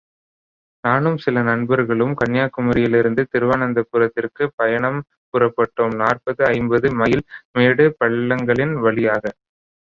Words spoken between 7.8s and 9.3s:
பள்ளங்களின் வழியாக.